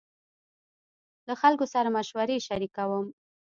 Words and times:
له 1.27 1.33
خلکو 1.41 1.65
سره 1.73 1.93
مشورې 1.97 2.37
شريکوم. 2.47 3.05